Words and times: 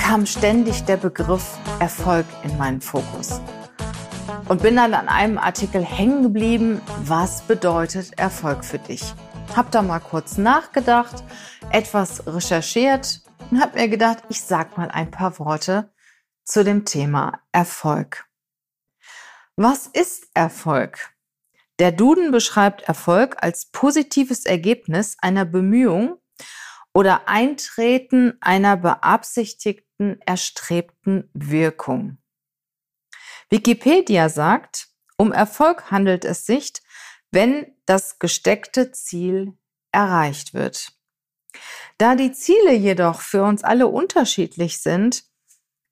kam 0.00 0.26
ständig 0.26 0.84
der 0.84 0.96
Begriff 0.96 1.58
Erfolg 1.78 2.26
in 2.42 2.56
meinen 2.56 2.80
Fokus. 2.80 3.40
Und 4.48 4.62
bin 4.62 4.74
dann 4.76 4.94
an 4.94 5.08
einem 5.08 5.38
Artikel 5.38 5.84
hängen 5.84 6.22
geblieben, 6.22 6.80
was 7.04 7.42
bedeutet 7.42 8.18
Erfolg 8.18 8.64
für 8.64 8.78
dich? 8.78 9.14
Hab 9.54 9.70
da 9.70 9.82
mal 9.82 10.00
kurz 10.00 10.38
nachgedacht, 10.38 11.22
etwas 11.70 12.26
recherchiert 12.26 13.20
und 13.50 13.60
hab 13.60 13.74
mir 13.74 13.88
gedacht, 13.88 14.24
ich 14.30 14.42
sag 14.42 14.76
mal 14.76 14.90
ein 14.90 15.10
paar 15.10 15.38
Worte 15.38 15.92
zu 16.44 16.64
dem 16.64 16.84
Thema 16.84 17.40
Erfolg. 17.52 18.24
Was 19.54 19.86
ist 19.86 20.28
Erfolg? 20.34 21.10
Der 21.78 21.92
Duden 21.92 22.32
beschreibt 22.32 22.82
Erfolg 22.82 23.36
als 23.40 23.66
positives 23.66 24.44
Ergebnis 24.44 25.16
einer 25.20 25.44
Bemühung 25.44 26.18
oder 26.94 27.28
Eintreten 27.28 28.36
einer 28.40 28.76
beabsichtigten, 28.76 30.20
erstrebten 30.26 31.30
Wirkung. 31.32 32.18
Wikipedia 33.48 34.28
sagt, 34.28 34.88
um 35.16 35.32
Erfolg 35.32 35.90
handelt 35.90 36.24
es 36.24 36.46
sich, 36.46 36.72
wenn 37.30 37.66
das 37.86 38.18
gesteckte 38.18 38.92
Ziel 38.92 39.56
erreicht 39.92 40.54
wird. 40.54 40.92
Da 41.98 42.14
die 42.14 42.32
Ziele 42.32 42.72
jedoch 42.72 43.20
für 43.20 43.44
uns 43.44 43.64
alle 43.64 43.88
unterschiedlich 43.88 44.80
sind, 44.80 45.24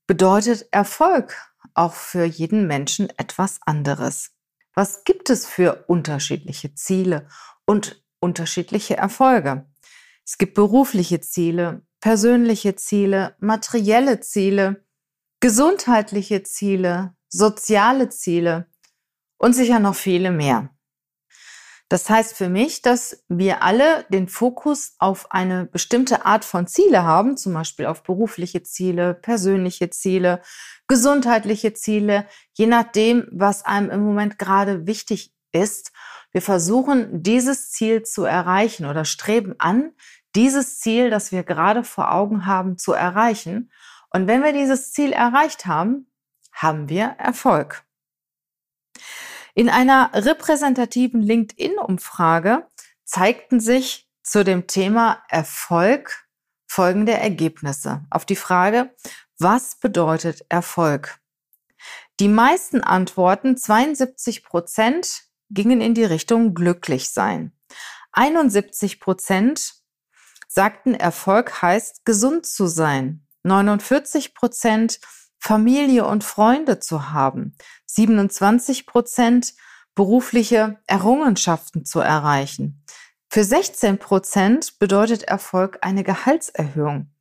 bedeutet 0.06 0.68
Erfolg 0.70 1.52
auch 1.74 1.94
für 1.94 2.24
jeden 2.24 2.66
Menschen 2.66 3.10
etwas 3.18 3.60
anderes. 3.66 4.32
Was 4.74 5.04
gibt 5.04 5.30
es 5.30 5.46
für 5.46 5.84
unterschiedliche 5.88 6.74
Ziele 6.74 7.28
und 7.66 8.02
unterschiedliche 8.20 8.96
Erfolge? 8.96 9.66
Es 10.30 10.36
gibt 10.36 10.52
berufliche 10.52 11.22
Ziele, 11.22 11.80
persönliche 12.00 12.76
Ziele, 12.76 13.34
materielle 13.40 14.20
Ziele, 14.20 14.84
gesundheitliche 15.40 16.42
Ziele, 16.42 17.16
soziale 17.30 18.10
Ziele 18.10 18.66
und 19.38 19.54
sicher 19.54 19.78
noch 19.78 19.94
viele 19.94 20.30
mehr. 20.30 20.68
Das 21.88 22.10
heißt 22.10 22.36
für 22.36 22.50
mich, 22.50 22.82
dass 22.82 23.24
wir 23.28 23.62
alle 23.62 24.04
den 24.10 24.28
Fokus 24.28 24.96
auf 24.98 25.32
eine 25.32 25.64
bestimmte 25.64 26.26
Art 26.26 26.44
von 26.44 26.66
Ziele 26.66 27.04
haben, 27.04 27.38
zum 27.38 27.54
Beispiel 27.54 27.86
auf 27.86 28.02
berufliche 28.02 28.62
Ziele, 28.62 29.14
persönliche 29.14 29.88
Ziele, 29.88 30.42
gesundheitliche 30.88 31.72
Ziele, 31.72 32.28
je 32.52 32.66
nachdem, 32.66 33.26
was 33.32 33.64
einem 33.64 33.88
im 33.88 34.00
Moment 34.02 34.38
gerade 34.38 34.86
wichtig 34.86 35.32
ist. 35.52 35.92
Wir 36.30 36.42
versuchen, 36.42 37.22
dieses 37.22 37.70
Ziel 37.70 38.02
zu 38.02 38.24
erreichen 38.24 38.84
oder 38.84 39.06
streben 39.06 39.54
an, 39.58 39.92
dieses 40.34 40.78
Ziel, 40.80 41.10
das 41.10 41.32
wir 41.32 41.42
gerade 41.42 41.84
vor 41.84 42.12
Augen 42.12 42.46
haben, 42.46 42.78
zu 42.78 42.92
erreichen. 42.92 43.70
Und 44.10 44.26
wenn 44.26 44.42
wir 44.42 44.52
dieses 44.52 44.92
Ziel 44.92 45.12
erreicht 45.12 45.66
haben, 45.66 46.10
haben 46.52 46.88
wir 46.88 47.16
Erfolg. 47.18 47.84
In 49.54 49.68
einer 49.68 50.10
repräsentativen 50.14 51.20
LinkedIn-Umfrage 51.20 52.66
zeigten 53.04 53.60
sich 53.60 54.08
zu 54.22 54.44
dem 54.44 54.66
Thema 54.66 55.22
Erfolg 55.28 56.28
folgende 56.66 57.12
Ergebnisse. 57.12 58.04
Auf 58.10 58.24
die 58.24 58.36
Frage, 58.36 58.94
was 59.38 59.76
bedeutet 59.76 60.44
Erfolg? 60.48 61.18
Die 62.20 62.28
meisten 62.28 62.82
Antworten, 62.82 63.56
72 63.56 64.44
Prozent, 64.44 65.24
gingen 65.50 65.80
in 65.80 65.94
die 65.94 66.04
Richtung 66.04 66.54
glücklich 66.54 67.10
sein. 67.10 67.52
71 68.12 69.00
Prozent 69.00 69.74
sagten, 70.58 70.94
Erfolg 70.94 71.62
heißt 71.62 72.04
gesund 72.04 72.44
zu 72.44 72.66
sein. 72.66 73.24
49 73.44 74.34
Prozent 74.34 74.98
Familie 75.38 76.04
und 76.04 76.24
Freunde 76.24 76.80
zu 76.80 77.12
haben, 77.12 77.54
27 77.86 78.84
Prozent 78.84 79.54
berufliche 79.94 80.80
Errungenschaften 80.88 81.84
zu 81.84 82.00
erreichen. 82.00 82.84
Für 83.30 83.44
16 83.44 83.98
Prozent 83.98 84.80
bedeutet 84.80 85.22
Erfolg 85.22 85.78
eine 85.82 86.02
Gehaltserhöhung. 86.02 87.14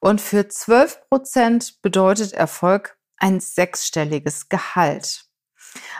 Und 0.00 0.22
für 0.22 0.48
12 0.48 1.10
Prozent 1.10 1.82
bedeutet 1.82 2.32
Erfolg 2.32 2.96
ein 3.18 3.38
sechsstelliges 3.40 4.48
Gehalt. 4.48 5.27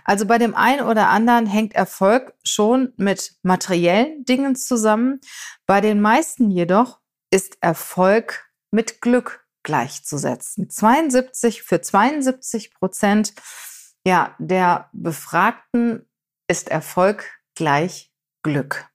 Also 0.04 0.26
bei 0.26 0.38
dem 0.38 0.54
einen 0.54 0.86
oder 0.86 1.08
anderen 1.08 1.46
hängt 1.46 1.74
Erfolg 1.74 2.34
schon 2.44 2.92
mit 2.96 3.36
materiellen 3.42 4.24
Dingen 4.24 4.56
zusammen. 4.56 5.20
Bei 5.66 5.80
den 5.80 6.00
meisten 6.00 6.50
jedoch 6.50 7.00
ist 7.30 7.58
Erfolg 7.60 8.48
mit 8.70 9.00
Glück 9.00 9.46
gleichzusetzen. 9.62 10.70
72 10.70 11.62
für 11.62 11.80
72 11.80 12.74
Prozent 12.74 13.34
ja, 14.06 14.34
der 14.38 14.88
Befragten 14.92 16.08
ist 16.48 16.70
Erfolg 16.70 17.30
gleich 17.54 18.10
Glück. 18.42 18.88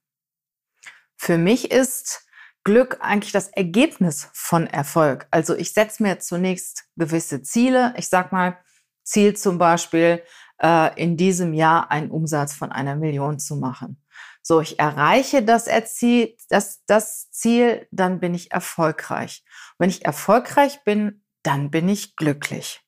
Für 1.16 1.38
mich 1.38 1.70
ist 1.70 2.26
Glück 2.64 2.98
eigentlich 3.00 3.32
das 3.32 3.48
Ergebnis 3.48 4.28
von 4.32 4.66
Erfolg. 4.66 5.28
Also 5.30 5.54
ich 5.54 5.72
setze 5.72 6.02
mir 6.02 6.18
zunächst 6.18 6.84
gewisse 6.96 7.42
Ziele. 7.42 7.94
Ich 7.96 8.08
sag 8.08 8.32
mal, 8.32 8.58
Ziel 9.04 9.36
zum 9.36 9.58
Beispiel, 9.58 10.22
äh, 10.62 11.00
in 11.02 11.16
diesem 11.16 11.54
Jahr 11.54 11.90
einen 11.90 12.10
Umsatz 12.10 12.54
von 12.54 12.72
einer 12.72 12.96
Million 12.96 13.38
zu 13.38 13.56
machen. 13.56 14.02
So, 14.42 14.60
ich 14.60 14.78
erreiche 14.78 15.42
das, 15.42 15.66
Erzie 15.66 16.36
das, 16.48 16.84
das 16.86 17.30
Ziel, 17.30 17.88
dann 17.90 18.20
bin 18.20 18.34
ich 18.34 18.52
erfolgreich. 18.52 19.42
Wenn 19.78 19.88
ich 19.88 20.04
erfolgreich 20.04 20.84
bin, 20.84 21.24
dann 21.42 21.70
bin 21.70 21.88
ich 21.88 22.16
glücklich. 22.16 22.82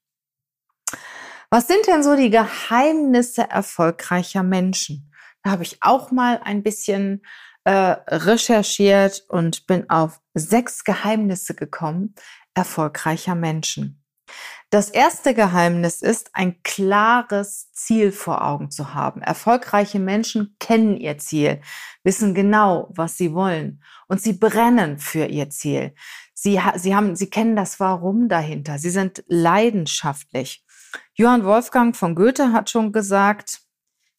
Was 1.51 1.69
sind 1.69 1.87
denn 1.87 2.03
so 2.03 2.17
die 2.17 2.31
Geheimnisse 2.31 3.49
erfolgreicher 3.49 4.43
Menschen? 4.43 5.13
Da 5.43 5.51
habe 5.51 5.63
ich 5.63 5.79
auch 5.81 6.11
mal 6.11 6.41
ein 6.45 6.63
bisschen 6.63 7.23
äh, 7.65 7.71
recherchiert 8.09 9.25
und 9.29 9.67
bin 9.67 9.89
auf 9.89 10.21
sechs 10.35 10.85
Geheimnisse 10.85 11.55
gekommen 11.55 12.15
erfolgreicher 12.55 13.35
Menschen. 13.35 14.03
Das 14.71 14.91
erste 14.91 15.33
Geheimnis 15.33 16.03
ist, 16.03 16.31
ein 16.33 16.63
klares 16.63 17.71
Ziel 17.73 18.11
vor 18.11 18.45
Augen 18.45 18.71
zu 18.71 18.95
haben. 18.95 19.23
Erfolgreiche 19.23 20.01
Menschen 20.01 20.57
kennen 20.59 20.97
ihr 20.97 21.19
Ziel, 21.19 21.61
wissen 22.03 22.35
genau, 22.35 22.89
was 22.91 23.17
sie 23.17 23.33
wollen 23.33 23.83
und 24.09 24.21
sie 24.21 24.33
brennen 24.33 24.99
für 24.99 25.27
ihr 25.27 25.51
Ziel. 25.51 25.95
Sie, 26.35 26.61
sie, 26.77 26.95
haben, 26.97 27.15
sie 27.15 27.31
kennen 27.31 27.55
das 27.55 27.79
Warum 27.79 28.29
dahinter. 28.29 28.79
Sie 28.79 28.91
sind 28.91 29.23
leidenschaftlich. 29.29 30.65
Johann 31.15 31.45
Wolfgang 31.45 31.97
von 31.97 32.15
Goethe 32.15 32.53
hat 32.53 32.69
schon 32.69 32.93
gesagt, 32.93 33.61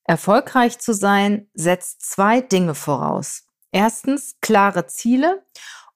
erfolgreich 0.06 0.80
zu 0.80 0.94
sein 0.94 1.50
setzt 1.54 2.10
zwei 2.10 2.42
Dinge 2.42 2.74
voraus. 2.74 3.44
Erstens 3.72 4.38
klare 4.42 4.88
Ziele 4.88 5.46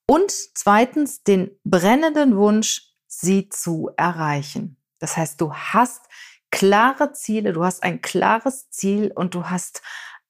und 0.06 0.30
zweitens 0.54 1.22
den 1.22 1.50
brennenden 1.64 2.36
Wunsch, 2.36 2.91
sie 3.12 3.48
zu 3.50 3.90
erreichen. 3.96 4.76
Das 4.98 5.16
heißt, 5.16 5.40
du 5.40 5.52
hast 5.52 6.02
klare 6.50 7.12
Ziele, 7.12 7.52
du 7.52 7.64
hast 7.64 7.82
ein 7.82 8.00
klares 8.00 8.70
Ziel 8.70 9.12
und 9.14 9.34
du 9.34 9.50
hast 9.50 9.82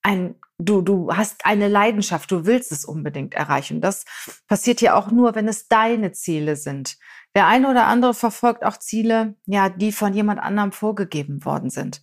ein, 0.03 0.35
du, 0.59 0.83
du 0.83 1.15
hast 1.15 1.47
eine 1.47 1.69
Leidenschaft, 1.69 2.31
du 2.31 2.45
willst 2.45 2.73
es 2.73 2.85
unbedingt 2.85 3.35
erreichen. 3.35 3.81
Das 3.81 4.05
passiert 4.49 4.81
ja 4.81 4.95
auch 4.95 5.11
nur, 5.11 5.35
wenn 5.35 5.47
es 5.47 5.69
deine 5.69 6.13
Ziele 6.13 6.57
sind. 6.57 6.97
Der 7.37 7.47
eine 7.47 7.71
oder 7.71 7.87
andere 7.87 8.15
verfolgt 8.15 8.65
auch 8.65 8.77
Ziele, 8.77 9.37
ja, 9.47 9.69
die 9.69 9.93
von 9.93 10.13
jemand 10.13 10.41
anderem 10.41 10.73
vorgegeben 10.73 11.45
worden 11.45 11.71
sind. 11.71 12.03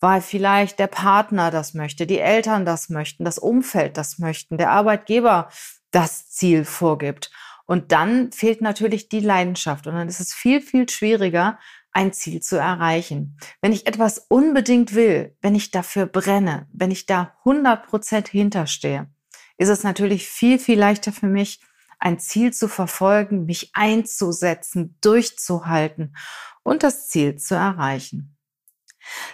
Weil 0.00 0.20
vielleicht 0.20 0.78
der 0.78 0.86
Partner 0.86 1.50
das 1.50 1.74
möchte, 1.74 2.06
die 2.06 2.18
Eltern 2.18 2.64
das 2.64 2.88
möchten, 2.88 3.24
das 3.24 3.38
Umfeld 3.38 3.96
das 3.98 4.18
möchten, 4.18 4.56
der 4.56 4.70
Arbeitgeber 4.70 5.48
das 5.90 6.30
Ziel 6.30 6.64
vorgibt. 6.64 7.30
Und 7.66 7.92
dann 7.92 8.32
fehlt 8.32 8.60
natürlich 8.60 9.08
die 9.08 9.20
Leidenschaft 9.20 9.86
und 9.86 9.94
dann 9.94 10.08
ist 10.08 10.20
es 10.20 10.34
viel, 10.34 10.60
viel 10.60 10.88
schwieriger, 10.88 11.58
ein 11.92 12.12
Ziel 12.12 12.40
zu 12.40 12.56
erreichen. 12.56 13.38
Wenn 13.62 13.72
ich 13.72 13.86
etwas 13.86 14.26
unbedingt 14.28 14.94
will, 14.94 15.36
wenn 15.40 15.54
ich 15.54 15.70
dafür 15.70 16.06
brenne, 16.06 16.68
wenn 16.72 16.90
ich 16.90 17.06
da 17.06 17.36
100 17.44 17.86
Prozent 17.86 18.28
hinterstehe, 18.28 19.08
ist 19.56 19.68
es 19.68 19.84
natürlich 19.84 20.28
viel, 20.28 20.58
viel 20.58 20.78
leichter 20.78 21.12
für 21.12 21.28
mich, 21.28 21.60
ein 22.00 22.18
Ziel 22.18 22.52
zu 22.52 22.68
verfolgen, 22.68 23.46
mich 23.46 23.70
einzusetzen, 23.72 24.98
durchzuhalten 25.00 26.16
und 26.62 26.82
das 26.82 27.08
Ziel 27.08 27.36
zu 27.36 27.54
erreichen. 27.54 28.36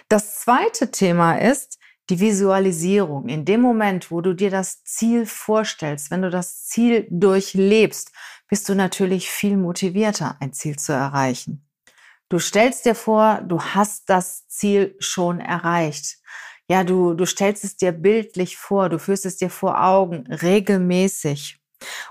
Das 0.07 0.39
zweite 0.39 0.91
Thema 0.91 1.37
ist 1.37 1.79
die 2.09 2.19
Visualisierung. 2.19 3.29
In 3.29 3.45
dem 3.45 3.61
Moment, 3.61 4.11
wo 4.11 4.21
du 4.21 4.33
dir 4.33 4.49
das 4.49 4.83
Ziel 4.83 5.25
vorstellst, 5.25 6.11
wenn 6.11 6.21
du 6.21 6.29
das 6.29 6.65
Ziel 6.65 7.07
durchlebst, 7.09 8.11
bist 8.47 8.67
du 8.67 8.75
natürlich 8.75 9.29
viel 9.29 9.55
motivierter, 9.55 10.35
ein 10.39 10.53
Ziel 10.53 10.77
zu 10.77 10.91
erreichen. 10.91 11.65
Du 12.27 12.39
stellst 12.39 12.85
dir 12.85 12.95
vor, 12.95 13.41
du 13.45 13.61
hast 13.61 14.09
das 14.09 14.47
Ziel 14.47 14.95
schon 14.99 15.39
erreicht. 15.39 16.17
Ja, 16.69 16.83
du, 16.83 17.13
du 17.13 17.25
stellst 17.25 17.63
es 17.63 17.75
dir 17.75 17.91
bildlich 17.91 18.57
vor, 18.57 18.87
du 18.87 18.99
führst 18.99 19.25
es 19.25 19.37
dir 19.37 19.49
vor 19.49 19.83
Augen 19.83 20.25
regelmäßig. 20.27 21.59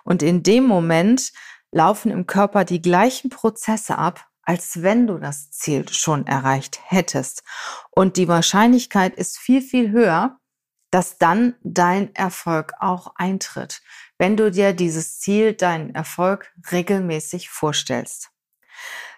Und 0.04 0.22
in 0.22 0.42
dem 0.42 0.64
Moment 0.64 1.32
laufen 1.72 2.10
im 2.10 2.26
Körper 2.26 2.64
die 2.64 2.82
gleichen 2.82 3.30
Prozesse 3.30 3.96
ab, 3.96 4.29
als 4.50 4.82
wenn 4.82 5.06
du 5.06 5.18
das 5.18 5.52
Ziel 5.52 5.88
schon 5.90 6.26
erreicht 6.26 6.80
hättest. 6.84 7.44
Und 7.92 8.16
die 8.16 8.26
Wahrscheinlichkeit 8.26 9.14
ist 9.14 9.38
viel, 9.38 9.62
viel 9.62 9.92
höher, 9.92 10.40
dass 10.90 11.18
dann 11.18 11.54
dein 11.62 12.12
Erfolg 12.16 12.72
auch 12.80 13.12
eintritt, 13.14 13.80
wenn 14.18 14.36
du 14.36 14.50
dir 14.50 14.72
dieses 14.72 15.20
Ziel, 15.20 15.54
deinen 15.54 15.94
Erfolg 15.94 16.52
regelmäßig 16.72 17.48
vorstellst. 17.48 18.30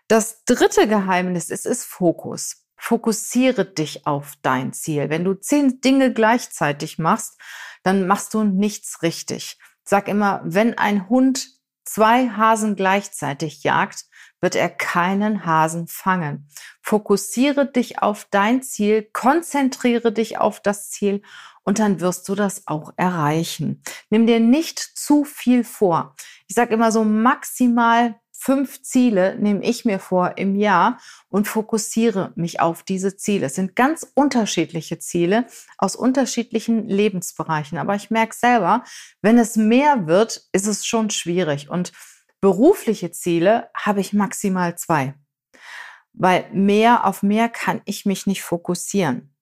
Das 0.06 0.44
dritte 0.44 0.87
Geheimnis 0.87 1.49
ist, 1.49 1.64
ist 1.64 1.87
Fokus. 1.87 2.67
Fokussiere 2.76 3.64
dich 3.64 4.06
auf 4.06 4.35
dein 4.43 4.75
Ziel. 4.75 5.08
Wenn 5.08 5.25
du 5.25 5.32
zehn 5.32 5.81
Dinge 5.81 6.12
gleichzeitig 6.12 6.99
machst, 6.99 7.40
dann 7.85 8.06
machst 8.06 8.35
du 8.35 8.44
nichts 8.44 9.00
richtig. 9.00 9.58
Sag 9.82 10.08
immer, 10.08 10.43
wenn 10.44 10.76
ein 10.76 11.08
Hund 11.08 11.49
zwei 11.85 12.28
Hasen 12.28 12.76
gleichzeitig 12.76 13.62
jagt, 13.62 14.05
wird 14.43 14.56
er 14.56 14.69
keinen 14.69 15.47
Hasen 15.47 15.87
fangen. 15.89 16.47
Fokussiere 16.83 17.65
dich 17.65 18.03
auf 18.03 18.27
dein 18.31 18.62
Ziel, 18.62 19.09
konzentriere 19.12 20.12
dich 20.12 20.37
auf 20.37 20.61
das 20.61 20.91
Ziel 20.91 21.23
und 21.62 21.79
dann 21.79 22.00
wirst 22.00 22.29
du 22.29 22.35
das 22.35 22.67
auch 22.67 22.93
erreichen. 22.97 23.83
Nimm 24.11 24.27
dir 24.27 24.41
nicht 24.41 24.79
zu 24.79 25.25
viel 25.25 25.65
vor. 25.65 26.15
Ich 26.49 26.56
sage 26.56 26.75
immer 26.75 26.93
so 26.93 27.05
maximal 27.05 28.17
fünf 28.43 28.83
Ziele 28.83 29.37
nehme 29.39 29.62
ich 29.62 29.85
mir 29.85 30.00
vor 30.00 30.37
im 30.37 30.56
Jahr 30.56 30.99
und 31.29 31.47
fokussiere 31.47 32.33
mich 32.35 32.59
auf 32.59 32.83
diese 32.83 33.17
Ziele. 33.17 33.47
Es 33.47 33.55
sind 33.55 33.77
ganz 33.77 34.05
unterschiedliche 34.15 34.99
Ziele 34.99 35.47
aus 35.79 35.95
unterschiedlichen 35.95 36.88
Lebensbereichen. 36.88 37.79
Aber 37.79 37.95
ich 37.95 38.11
merke 38.11 38.35
selber, 38.35 38.83
wenn 39.21 39.38
es 39.38 39.55
mehr 39.55 40.09
wird, 40.09 40.43
ist 40.50 40.67
es 40.67 40.85
schon 40.85 41.11
schwierig. 41.11 41.71
Und 41.71 41.93
berufliche 42.43 43.12
Ziele 43.12 43.71
habe 43.75 44.00
ich 44.00 44.12
maximal 44.12 44.77
zwei. 44.77 45.15
Weil 46.12 46.50
mehr 46.53 47.06
auf 47.06 47.23
mehr 47.23 47.49
kann 47.49 47.81
ich 47.87 48.05
mich 48.05 48.27
nicht 48.27 48.43
fokussieren. 48.43 49.35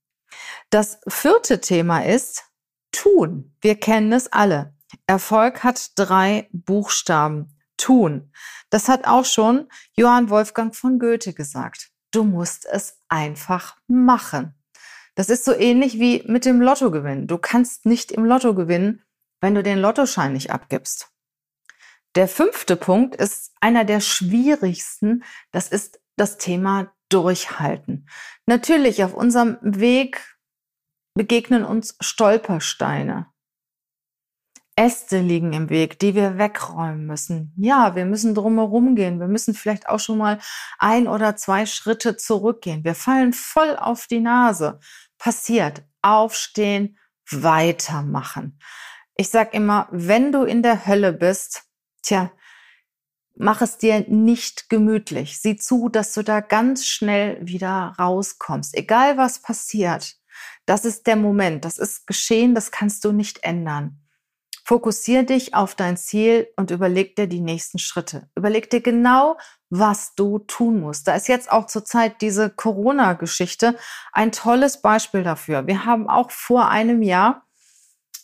Das 0.69 1.01
vierte 1.09 1.61
Thema 1.61 2.05
ist 2.05 2.45
tun. 2.93 3.57
Wir 3.61 3.75
kennen 3.75 4.13
es 4.13 4.33
alle. 4.33 4.77
Erfolg 5.09 5.65
hat 5.65 5.91
drei 5.97 6.49
Buchstaben 6.53 7.59
tun. 7.77 8.33
Das 8.69 8.89
hat 8.89 9.07
auch 9.07 9.25
schon 9.25 9.69
Johann 9.97 10.31
Wolfgang 10.31 10.77
von 10.77 11.01
Goethe 11.01 11.33
gesagt. 11.33 11.91
Du 12.13 12.23
musst 12.23 12.67
es 12.67 12.99
einfach 13.09 13.77
machen. 13.89 14.55
Das 15.15 15.29
ist 15.29 15.45
so 15.45 15.53
ähnlich 15.53 15.99
wie 15.99 16.23
mit 16.27 16.45
dem 16.45 16.61
Lottogewinn. 16.61 17.27
Du 17.27 17.39
kannst 17.39 17.87
nicht 17.87 18.13
im 18.13 18.25
Lotto 18.25 18.55
gewinnen, 18.55 19.03
wenn 19.41 19.55
du 19.55 19.63
den 19.63 19.79
Lottoschein 19.79 20.33
nicht 20.33 20.51
abgibst. 20.51 21.10
Der 22.17 22.27
fünfte 22.27 22.77
Punkt 22.77 23.15
ist 23.15 23.53
einer 23.61 23.85
der 23.85 24.01
schwierigsten. 24.01 25.23
Das 25.53 25.69
ist 25.69 26.01
das 26.17 26.39
Thema 26.39 26.93
Durchhalten. 27.09 28.09
Natürlich, 28.47 29.05
auf 29.05 29.15
unserem 29.15 29.59
Weg 29.63 30.37
begegnen 31.15 31.65
uns 31.65 31.97
Stolpersteine. 32.01 33.27
Äste 34.77 35.21
liegen 35.21 35.53
im 35.53 35.69
Weg, 35.69 35.99
die 35.99 36.15
wir 36.15 36.39
wegräumen 36.39 37.07
müssen. 37.07 37.53
Ja, 37.57 37.95
wir 37.97 38.07
müssen 38.07 38.35
drumherum 38.35 38.95
gehen. 38.95 39.21
Wir 39.21 39.29
müssen 39.29 39.55
vielleicht 39.55 39.89
auch 39.89 40.01
schon 40.01 40.19
mal 40.19 40.39
ein 40.79 41.07
oder 41.07 41.37
zwei 41.37 41.67
Schritte 41.67 42.17
zurückgehen. 42.17 42.83
Wir 42.83 42.95
fallen 42.95 43.33
voll 43.33 43.77
auf 43.77 44.07
die 44.07 44.21
Nase. 44.21 44.81
Passiert. 45.19 45.83
Aufstehen, 46.03 46.97
weitermachen. 47.31 48.59
Ich 49.17 49.29
sag 49.29 49.53
immer, 49.53 49.87
wenn 49.91 50.33
du 50.33 50.45
in 50.45 50.63
der 50.63 50.87
Hölle 50.87 51.13
bist, 51.13 51.70
tja, 52.03 52.33
mach 53.37 53.63
es 53.63 53.79
dir 53.79 54.05
nicht 54.09 54.69
gemütlich. 54.69 55.41
Sieh 55.41 55.57
zu, 55.57 55.89
dass 55.89 56.13
du 56.13 56.23
da 56.23 56.41
ganz 56.41 56.87
schnell 56.87 57.39
wieder 57.41 57.95
rauskommst. 57.99 58.77
Egal 58.77 59.17
was 59.17 59.41
passiert. 59.41 60.17
Das 60.67 60.85
ist 60.85 61.07
der 61.07 61.17
Moment. 61.17 61.65
Das 61.65 61.79
ist 61.79 62.07
geschehen. 62.07 62.55
Das 62.55 62.71
kannst 62.71 63.05
du 63.05 63.13
nicht 63.13 63.43
ändern. 63.43 64.01
Fokussier 64.65 65.25
dich 65.25 65.55
auf 65.55 65.75
dein 65.75 65.97
Ziel 65.97 66.47
und 66.57 66.71
überleg 66.71 67.17
dir 67.17 67.27
die 67.27 67.41
nächsten 67.41 67.79
Schritte. 67.79 68.29
Überleg 68.37 68.71
dir 68.71 68.81
genau, 68.81 69.37
was 69.69 70.15
du 70.15 70.39
tun 70.39 70.81
musst. 70.81 71.09
Da 71.09 71.17
ist 71.17 71.27
jetzt 71.27 71.51
auch 71.51 71.67
zurzeit 71.67 72.21
diese 72.21 72.51
Corona-Geschichte 72.51 73.77
ein 74.13 74.31
tolles 74.31 74.81
Beispiel 74.81 75.25
dafür. 75.25 75.67
Wir 75.67 75.87
haben 75.87 76.09
auch 76.09 76.31
vor 76.31 76.69
einem 76.69 77.03
Jahr 77.03 77.47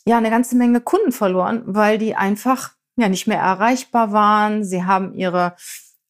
ja 0.05 0.17
eine 0.17 0.29
ganze 0.29 0.55
Menge 0.55 0.79
Kunden 0.79 1.11
verloren, 1.11 1.63
weil 1.65 1.97
die 1.97 2.15
einfach 2.15 2.76
ja 3.01 3.09
nicht 3.09 3.27
mehr 3.27 3.39
erreichbar 3.39 4.11
waren. 4.11 4.63
Sie 4.63 4.83
haben 4.83 5.13
ihre 5.13 5.55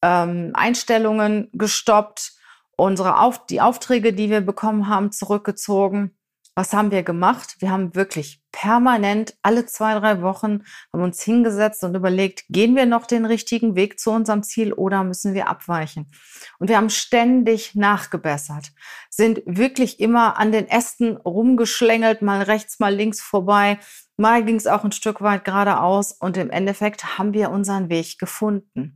ähm, 0.01 0.51
Einstellungen 0.53 1.49
gestoppt, 1.53 2.33
unsere 2.75 3.19
Auf 3.19 3.45
die 3.45 3.61
Aufträge, 3.61 4.13
die 4.13 4.29
wir 4.29 4.41
bekommen 4.41 4.87
haben, 4.87 5.11
zurückgezogen. 5.11 6.16
Was 6.57 6.73
haben 6.73 6.89
wir 6.89 7.03
gemacht? 7.03 7.57
Wir 7.59 7.69
haben 7.69 7.93
wirklich 7.93 8.41
permanent 8.51 9.37
alle 9.43 9.67
zwei, 9.67 9.93
drei 9.99 10.23
Wochen 10.23 10.63
haben 10.91 11.03
uns 11.03 11.21
hingesetzt 11.21 11.83
und 11.83 11.93
überlegt, 11.93 12.45
gehen 12.49 12.75
wir 12.75 12.87
noch 12.87 13.05
den 13.05 13.25
richtigen 13.25 13.75
Weg 13.75 13.99
zu 13.99 14.09
unserem 14.09 14.41
Ziel 14.41 14.73
oder 14.73 15.03
müssen 15.03 15.35
wir 15.35 15.49
abweichen? 15.49 16.11
Und 16.57 16.69
wir 16.69 16.77
haben 16.77 16.89
ständig 16.89 17.75
nachgebessert, 17.75 18.71
sind 19.11 19.43
wirklich 19.45 19.99
immer 19.99 20.39
an 20.39 20.51
den 20.51 20.67
Ästen 20.67 21.17
rumgeschlängelt, 21.17 22.23
mal 22.23 22.41
rechts, 22.41 22.79
mal 22.79 22.95
links 22.95 23.21
vorbei. 23.21 23.77
Mal 24.15 24.43
ging 24.43 24.55
es 24.55 24.65
auch 24.65 24.83
ein 24.83 24.91
Stück 24.91 25.21
weit 25.21 25.45
geradeaus 25.45 26.11
und 26.11 26.37
im 26.37 26.49
Endeffekt 26.49 27.19
haben 27.19 27.33
wir 27.33 27.51
unseren 27.51 27.89
Weg 27.89 28.17
gefunden. 28.17 28.95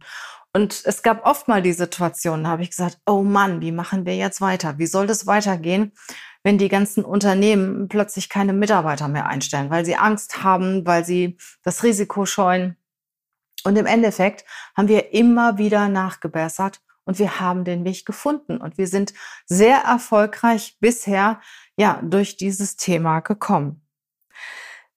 Und 0.53 0.81
es 0.86 1.01
gab 1.01 1.25
oft 1.25 1.48
mal 1.48 1.62
die 1.62 1.74
Situation, 1.74 2.43
da 2.43 2.50
habe 2.50 2.63
ich 2.63 2.72
gesagt, 2.72 3.00
oh 3.05 3.22
Mann, 3.22 3.62
wie 3.62 3.72
machen 3.72 4.05
wir 4.05 4.15
jetzt 4.15 4.41
weiter? 4.41 4.77
Wie 4.77 4.86
soll 4.86 5.08
das 5.08 5.25
weitergehen? 5.25 5.93
wenn 6.43 6.58
die 6.58 6.70
ganzen 6.70 7.05
Unternehmen 7.05 7.88
plötzlich 7.88 8.29
keine 8.29 8.53
Mitarbeiter 8.53 9.08
mehr 9.08 9.27
einstellen, 9.27 9.70
weil 9.70 9.86
sie 9.86 9.96
Angst 9.96 10.43
haben, 10.43 10.86
weil 10.86 11.05
sie 11.05 11.38
das 11.63 11.84
Risiko 11.84 12.25
scheuen. 12.25 12.77
Und 13.63 13.77
im 13.77 13.86
Endeffekt 13.86 14.46
haben 14.75 14.88
wir 14.88 15.13
immer 15.13 15.60
wieder 15.60 15.88
nachgebessert 15.88 16.81
und 17.03 17.20
wir 17.20 17.39
haben 17.39 17.63
den 17.63 17.86
Weg 17.86 18.05
gefunden 18.05 18.58
und 18.58 18.77
wir 18.77 18.88
sind 18.88 19.13
sehr 19.46 19.77
erfolgreich 19.81 20.77
bisher 20.79 21.39
ja 21.75 22.01
durch 22.03 22.38
dieses 22.38 22.75
Thema 22.75 23.20
gekommen. 23.20 23.86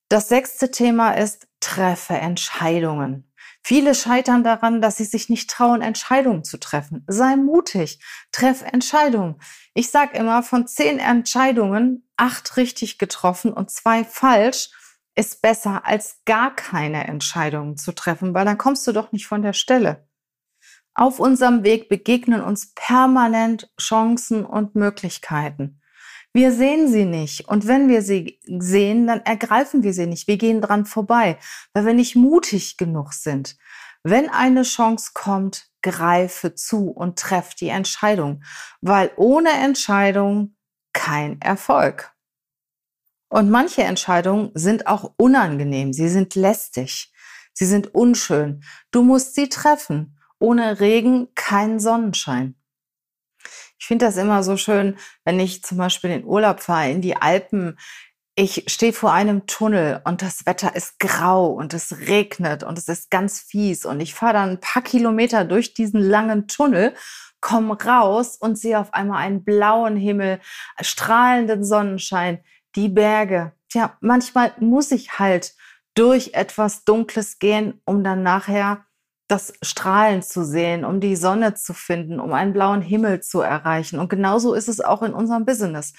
Das 0.09 0.29
sechste 0.29 0.71
Thema 0.71 1.13
ist 1.13 1.47
treffe 1.61 2.15
Entscheidungen. 2.15 3.31
Viele 3.67 3.95
scheitern 3.95 4.45
daran, 4.45 4.83
dass 4.83 4.99
sie 4.99 5.07
sich 5.07 5.31
nicht 5.31 5.49
trauen, 5.49 5.81
Entscheidungen 5.81 6.45
zu 6.45 6.59
treffen. 6.59 7.03
Sei 7.09 7.35
mutig, 7.37 7.99
treff 8.31 8.61
Entscheidungen. 8.61 9.37
Ich 9.73 9.91
sage 9.91 10.19
immer, 10.19 10.43
von 10.43 10.67
zehn 10.67 10.99
Entscheidungen 10.99 12.07
acht 12.19 12.59
richtig 12.59 12.99
getroffen 12.99 13.55
und 13.55 13.71
zwei 13.71 14.05
falsch 14.05 14.69
ist 15.15 15.41
besser, 15.41 15.87
als 15.87 16.21
gar 16.27 16.55
keine 16.55 17.07
Entscheidungen 17.07 17.79
zu 17.79 17.93
treffen, 17.93 18.35
weil 18.35 18.45
dann 18.45 18.59
kommst 18.59 18.87
du 18.87 18.93
doch 18.93 19.13
nicht 19.13 19.27
von 19.27 19.41
der 19.41 19.55
Stelle. 19.55 20.07
Auf 20.93 21.19
unserem 21.19 21.65
Weg 21.65 21.89
begegnen 21.89 22.43
uns 22.43 22.75
permanent 22.75 23.71
Chancen 23.81 24.45
und 24.45 24.75
Möglichkeiten. 24.75 25.81
Wir 26.37 26.53
sehen 26.53 26.91
sie 26.91 27.05
nicht. 27.05 27.49
Und 27.49 27.69
wenn 27.69 27.89
wir 27.89 28.03
sie 28.03 28.41
sehen, 28.45 29.07
dann 29.07 29.21
ergreifen 29.21 29.85
wir 29.85 29.95
sie 29.95 30.07
nicht. 30.07 30.27
Wir 30.27 30.37
gehen 30.37 30.61
dran 30.61 30.85
vorbei, 30.85 31.39
weil 31.73 31.87
wir 31.87 31.95
nicht 31.95 32.17
mutig 32.17 32.77
genug 32.77 33.13
sind. 33.13 33.57
Wenn 34.03 34.29
eine 34.29 34.65
Chance 34.65 35.13
kommt, 35.15 35.69
greife 35.81 36.55
zu 36.55 36.91
und 36.91 37.19
treff 37.19 37.55
die 37.55 37.69
Entscheidung, 37.69 38.43
weil 38.81 39.13
ohne 39.17 39.51
Entscheidung 39.51 40.57
kein 40.93 41.41
Erfolg. 41.41 42.13
Und 43.29 43.51
manche 43.51 43.85
Entscheidungen 43.85 44.51
sind 44.55 44.89
auch 44.89 45.15
unangenehm, 45.17 45.93
sie 45.93 46.09
sind 46.09 46.35
lästig, 46.35 47.13
sie 47.53 47.65
sind 47.65 47.95
unschön. 47.95 48.63
Du 48.91 49.03
musst 49.03 49.35
sie 49.35 49.49
treffen. 49.49 50.19
Ohne 50.41 50.81
Regen 50.81 51.29
kein 51.35 51.81
Sonnenschein. 51.81 52.57
Ich 53.85 53.89
finde 53.89 54.07
das 54.07 54.17
immer 54.17 54.43
so 54.43 54.57
schön, 54.57 54.97
wenn 55.27 55.39
ich 55.39 55.63
zum 55.63 55.77
Beispiel 55.77 56.09
in 56.09 56.25
Urlaub 56.25 56.61
fahre, 56.61 56.91
in 56.91 57.03
die 57.03 57.17
Alpen. 57.17 57.79
Ich 58.35 58.65
stehe 58.69 58.95
vor 58.95 59.13
einem 59.13 59.47
Tunnel 59.47 60.01
und 60.07 60.23
das 60.23 60.47
Wetter 60.47 60.75
ist 60.75 60.99
grau 60.99 61.49
und 61.49 61.75
es 61.75 62.09
regnet 62.09 62.63
und 62.63 62.79
es 62.79 62.89
ist 62.89 63.11
ganz 63.11 63.41
fies 63.41 63.85
und 63.85 64.01
ich 64.01 64.15
fahre 64.15 64.33
dann 64.33 64.49
ein 64.53 64.61
paar 64.61 64.81
Kilometer 64.81 65.45
durch 65.45 65.75
diesen 65.75 66.01
langen 66.01 66.49
Tunnel, 66.49 66.95
komm 67.43 67.73
raus 67.73 68.39
und 68.41 68.59
sehe 68.59 68.79
auf 68.79 68.95
einmal 68.95 69.19
einen 69.19 69.45
blauen 69.45 69.99
Himmel, 69.99 70.41
strahlenden 70.81 71.63
Sonnenschein, 71.63 72.43
die 72.77 72.89
Berge. 72.89 73.53
Tja, 73.69 73.99
manchmal 74.01 74.55
muss 74.61 74.93
ich 74.93 75.19
halt 75.19 75.53
durch 75.93 76.31
etwas 76.33 76.85
Dunkles 76.85 77.39
gehen, 77.39 77.83
um 77.85 78.03
dann 78.03 78.23
nachher 78.23 78.87
das 79.29 79.53
Strahlen 79.63 80.23
zu 80.23 80.45
sehen, 80.45 80.85
um 80.85 81.01
die 81.01 81.17
Sonne 81.17 81.55
zu 81.55 81.73
finden, 81.73 82.21
um 82.21 82.33
einen 82.33 82.53
blauen 82.53 82.83
Himmel 82.83 83.21
zu 83.21 83.41
erreichen. 83.41 83.99
Und 83.99 84.09
genauso 84.09 84.55
ist 84.55 84.69
es 84.69 84.81
auch 84.81 85.03
in 85.03 85.15
unserem 85.15 85.45
Business. 85.45 85.95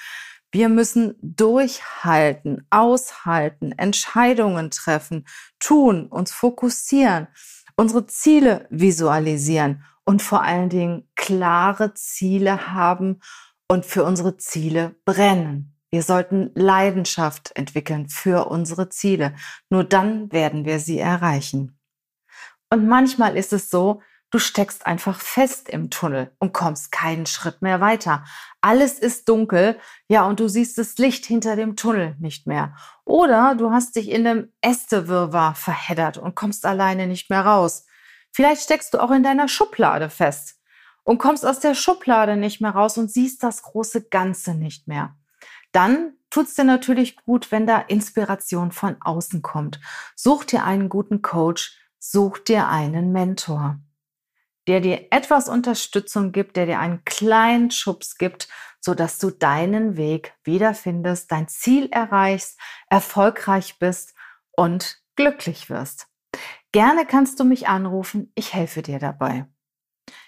Wir 0.51 0.69
müssen 0.69 1.15
durchhalten, 1.21 2.65
aushalten, 2.69 3.73
Entscheidungen 3.73 4.71
treffen, 4.71 5.25
tun, 5.59 6.07
uns 6.07 6.31
fokussieren, 6.31 7.27
unsere 7.75 8.05
Ziele 8.05 8.67
visualisieren 8.69 9.83
und 10.05 10.21
vor 10.21 10.43
allen 10.43 10.69
Dingen 10.69 11.09
klare 11.15 11.93
Ziele 11.95 12.73
haben 12.73 13.19
und 13.67 13.85
für 13.85 14.03
unsere 14.03 14.37
Ziele 14.37 14.95
brennen. 15.03 15.75
Wir 15.89 16.03
sollten 16.03 16.51
Leidenschaft 16.55 17.51
entwickeln 17.55 18.07
für 18.09 18.45
unsere 18.47 18.89
Ziele. 18.89 19.35
Nur 19.69 19.83
dann 19.83 20.31
werden 20.31 20.65
wir 20.65 20.79
sie 20.79 20.99
erreichen. 20.99 21.74
Und 22.69 22.87
manchmal 22.87 23.37
ist 23.37 23.53
es 23.53 23.69
so, 23.69 24.01
du 24.31 24.39
steckst 24.39 24.85
einfach 24.85 25.19
fest 25.19 25.69
im 25.69 25.89
Tunnel 25.89 26.31
und 26.39 26.53
kommst 26.53 26.91
keinen 26.91 27.25
Schritt 27.25 27.61
mehr 27.61 27.79
weiter. 27.79 28.25
Alles 28.61 28.99
ist 28.99 29.29
dunkel, 29.29 29.79
ja, 30.07 30.25
und 30.25 30.39
du 30.39 30.47
siehst 30.47 30.77
das 30.77 30.97
Licht 30.97 31.25
hinter 31.25 31.55
dem 31.55 31.75
Tunnel 31.75 32.15
nicht 32.19 32.47
mehr. 32.47 32.75
Oder 33.05 33.55
du 33.55 33.71
hast 33.71 33.95
dich 33.95 34.09
in 34.09 34.27
einem 34.27 34.51
Ästewirrwarr 34.61 35.55
verheddert 35.55 36.17
und 36.17 36.35
kommst 36.35 36.65
alleine 36.65 37.07
nicht 37.07 37.29
mehr 37.29 37.45
raus. 37.45 37.85
Vielleicht 38.33 38.63
steckst 38.63 38.93
du 38.93 38.99
auch 39.01 39.11
in 39.11 39.23
deiner 39.23 39.47
Schublade 39.47 40.09
fest 40.09 40.59
und 41.03 41.19
kommst 41.19 41.45
aus 41.45 41.59
der 41.59 41.75
Schublade 41.75 42.35
nicht 42.35 42.59
mehr 42.59 42.71
raus 42.71 42.97
und 42.97 43.09
siehst 43.09 43.43
das 43.43 43.61
große 43.61 44.09
Ganze 44.09 44.55
nicht 44.55 44.87
mehr. 44.87 45.15
Dann 45.71 46.13
tut 46.29 46.47
es 46.47 46.55
dir 46.55 46.65
natürlich 46.65 47.15
gut, 47.15 47.51
wenn 47.51 47.67
da 47.67 47.77
Inspiration 47.77 48.71
von 48.71 48.97
außen 48.99 49.41
kommt. 49.41 49.79
Such 50.15 50.43
dir 50.43 50.65
einen 50.65 50.89
guten 50.89 51.21
Coach, 51.21 51.79
such 52.11 52.39
dir 52.39 52.67
einen 52.67 53.11
Mentor, 53.11 53.79
der 54.67 54.79
dir 54.79 55.07
etwas 55.11 55.49
Unterstützung 55.49 56.31
gibt, 56.31 56.55
der 56.55 56.65
dir 56.65 56.79
einen 56.79 57.03
kleinen 57.05 57.71
Schubs 57.71 58.17
gibt, 58.17 58.47
so 58.79 58.93
dass 58.93 59.17
du 59.17 59.31
deinen 59.31 59.97
Weg 59.97 60.33
wiederfindest, 60.43 61.31
dein 61.31 61.47
Ziel 61.47 61.89
erreichst, 61.91 62.59
erfolgreich 62.89 63.79
bist 63.79 64.13
und 64.51 65.01
glücklich 65.15 65.69
wirst. 65.69 66.07
Gerne 66.71 67.05
kannst 67.05 67.39
du 67.39 67.43
mich 67.43 67.67
anrufen, 67.67 68.31
ich 68.35 68.53
helfe 68.53 68.81
dir 68.81 68.99
dabei. 68.99 69.47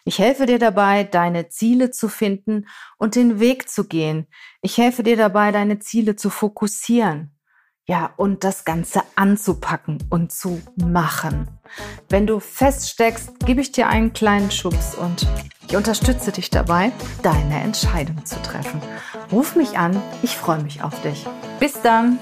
Ich 0.06 0.20
helfe 0.20 0.46
dir 0.46 0.60
dabei, 0.60 1.04
deine 1.04 1.50
Ziele 1.50 1.92
zu 1.92 2.08
finden 2.10 2.68
und 2.98 3.16
den 3.16 3.40
Weg 3.40 3.70
zu 3.70 3.88
gehen. 3.88 4.28
Ich 4.62 4.78
helfe 4.78 5.04
dir 5.04 5.18
dabei, 5.18 5.52
deine 5.52 5.80
Ziele 5.80 6.16
zu 6.16 6.30
fokussieren. 6.30 7.37
Ja, 7.90 8.12
und 8.18 8.44
das 8.44 8.66
Ganze 8.66 9.02
anzupacken 9.16 10.00
und 10.10 10.34
zu 10.34 10.62
machen. 10.76 11.48
Wenn 12.10 12.28
du 12.28 12.42
feststeckst, 12.42 13.46
gebe 13.46 13.62
ich 13.62 13.72
dir 13.72 13.88
einen 13.88 14.12
kleinen 14.12 14.52
Schubs 14.52 14.94
und 14.94 15.26
ich 15.70 15.78
unterstütze 15.78 16.34
dich 16.34 16.50
dabei, 16.50 16.92
deine 17.24 17.62
Entscheidung 17.62 18.26
zu 18.26 18.42
treffen. 18.42 18.82
Ruf 19.32 19.56
mich 19.56 19.78
an, 19.78 20.02
ich 20.22 20.36
freue 20.36 20.62
mich 20.62 20.84
auf 20.84 21.02
dich. 21.02 21.26
Bis 21.62 21.82
dann! 21.82 22.20